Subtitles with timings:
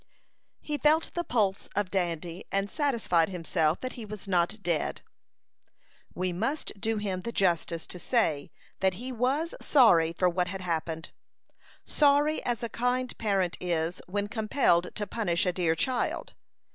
[0.61, 5.03] He felt the pulse of Dandy, and satisfied himself that he was not dead.
[6.15, 10.61] We must do him the justice to say that he was sorry for what had
[10.61, 11.11] happened
[11.85, 16.33] sorry as a kind parent is when compelled to punish a dear child.